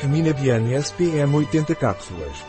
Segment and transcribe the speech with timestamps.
[0.00, 2.44] Femina Biane SPM 80 cápsulas.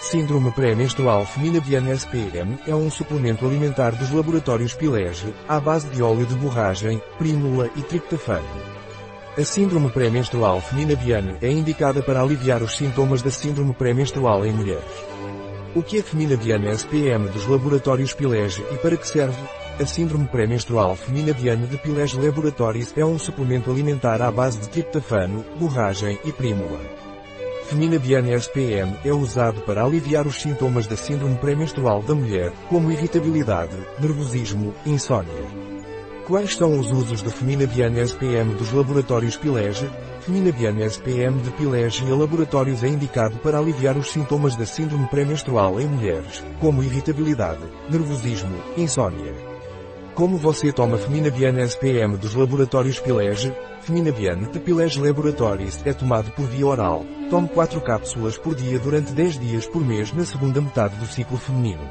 [0.00, 6.02] Síndrome pré-menstrual Femina Biane SPM é um suplemento alimentar dos laboratórios Pilege, à base de
[6.02, 8.44] óleo de borragem, prímula e triptofano.
[9.38, 14.52] A síndrome pré-menstrual Femina Biane é indicada para aliviar os sintomas da síndrome pré-menstrual em
[14.52, 14.92] mulheres.
[15.74, 19.61] O que é Femina Biane SPM dos laboratórios Pilege e para que serve?
[19.80, 24.68] A síndrome pré-menstrual feminina Diane de Pilege Laboratories é um suplemento alimentar à base de
[24.68, 26.78] triptofano, borragem e prímula.
[27.64, 32.92] Femina Diane SPM é usado para aliviar os sintomas da síndrome pré-menstrual da mulher, como
[32.92, 35.42] irritabilidade, nervosismo, insônia.
[36.26, 39.90] Quais são os usos da Femina Diane SPM dos laboratórios Pilege?
[40.20, 45.08] Femina Diane SPM de Pilege e Laboratórios é indicado para aliviar os sintomas da síndrome
[45.08, 49.51] pré-menstrual em mulheres, como irritabilidade, nervosismo, insônia.
[50.14, 53.50] Como você toma Feminabian SPM dos laboratórios Pilege?
[53.80, 57.06] Feminabian de Pilege Laboratories é tomado por via oral.
[57.30, 61.38] Tome 4 cápsulas por dia durante 10 dias por mês na segunda metade do ciclo
[61.38, 61.90] feminino.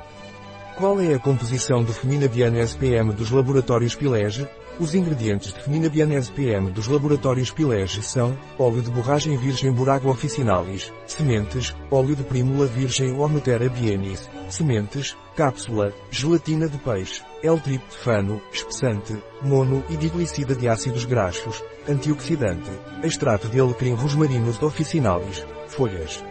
[0.77, 4.47] Qual é a composição do Feminabian SPM dos laboratórios Pilege?
[4.79, 10.91] Os ingredientes de Feminabian SPM dos laboratórios Pilege são óleo de borragem virgem Burago officinalis,
[11.05, 19.83] sementes, óleo de prímula virgem Onotera bienis, sementes, cápsula, gelatina de peixe, L-triptofano, espessante, mono
[19.89, 22.71] e diglicida de ácidos graxos, antioxidante,
[23.03, 26.23] extrato de alecrim rosmarinus officinalis, folhas.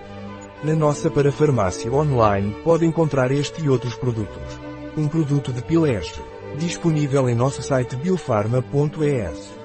[0.63, 4.61] Na nossa parafarmácia online pode encontrar este e outros produtos.
[4.95, 6.21] Um produto de Pilege.
[6.59, 9.60] Disponível em nosso site biofarma.es.